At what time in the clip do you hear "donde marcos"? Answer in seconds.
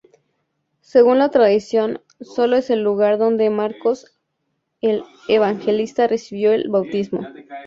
3.19-4.17